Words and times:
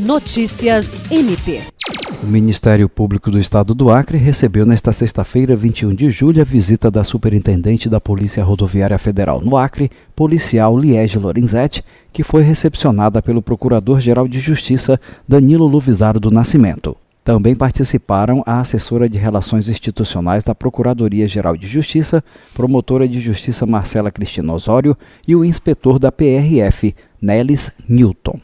Notícias 0.00 0.96
MP. 1.10 1.60
O 2.22 2.26
Ministério 2.26 2.88
Público 2.88 3.30
do 3.30 3.38
Estado 3.38 3.74
do 3.74 3.90
Acre 3.90 4.16
recebeu 4.16 4.64
nesta 4.64 4.94
sexta-feira, 4.94 5.54
21 5.54 5.94
de 5.94 6.08
julho, 6.08 6.40
a 6.40 6.44
visita 6.44 6.90
da 6.90 7.04
Superintendente 7.04 7.86
da 7.86 8.00
Polícia 8.00 8.42
Rodoviária 8.42 8.96
Federal 8.96 9.42
no 9.42 9.58
Acre, 9.58 9.90
policial 10.16 10.78
Liege 10.78 11.18
Lorenzetti, 11.18 11.84
que 12.14 12.22
foi 12.22 12.42
recepcionada 12.42 13.20
pelo 13.20 13.42
Procurador-Geral 13.42 14.26
de 14.26 14.40
Justiça 14.40 14.98
Danilo 15.28 15.66
Luvisaro 15.66 16.18
do 16.18 16.30
Nascimento. 16.30 16.96
Também 17.22 17.54
participaram 17.54 18.42
a 18.46 18.60
assessora 18.60 19.06
de 19.06 19.18
Relações 19.18 19.68
Institucionais 19.68 20.42
da 20.44 20.54
Procuradoria-Geral 20.54 21.58
de 21.58 21.66
Justiça, 21.66 22.24
promotora 22.54 23.06
de 23.06 23.20
Justiça 23.20 23.66
Marcela 23.66 24.10
Cristina 24.10 24.54
Osório 24.54 24.96
e 25.28 25.36
o 25.36 25.44
inspetor 25.44 25.98
da 25.98 26.10
PRF, 26.10 26.94
Nelis 27.20 27.70
Newton. 27.86 28.40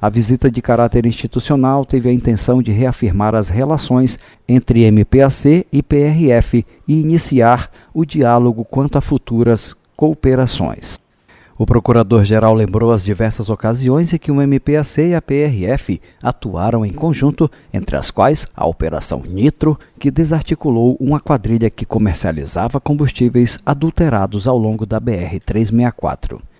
A 0.00 0.08
visita 0.08 0.48
de 0.48 0.62
caráter 0.62 1.06
institucional 1.06 1.84
teve 1.84 2.08
a 2.08 2.12
intenção 2.12 2.62
de 2.62 2.70
reafirmar 2.70 3.34
as 3.34 3.48
relações 3.48 4.16
entre 4.48 4.88
MPAC 4.88 5.66
e 5.72 5.82
PRF 5.82 6.64
e 6.86 7.00
iniciar 7.00 7.68
o 7.92 8.04
diálogo 8.04 8.64
quanto 8.64 8.96
a 8.96 9.00
futuras 9.00 9.74
cooperações. 9.96 11.00
O 11.58 11.66
procurador-geral 11.66 12.54
lembrou 12.54 12.92
as 12.92 13.04
diversas 13.04 13.50
ocasiões 13.50 14.12
em 14.12 14.18
que 14.18 14.30
o 14.30 14.40
MPAC 14.40 15.00
e 15.00 15.14
a 15.16 15.20
PRF 15.20 16.00
atuaram 16.22 16.86
em 16.86 16.92
conjunto, 16.92 17.50
entre 17.74 17.96
as 17.96 18.12
quais 18.12 18.46
a 18.54 18.64
Operação 18.64 19.24
Nitro, 19.26 19.76
que 19.98 20.12
desarticulou 20.12 20.96
uma 21.00 21.18
quadrilha 21.18 21.68
que 21.68 21.84
comercializava 21.84 22.78
combustíveis 22.78 23.58
adulterados 23.66 24.46
ao 24.46 24.56
longo 24.56 24.86
da 24.86 25.00
BR-364. 25.00 26.38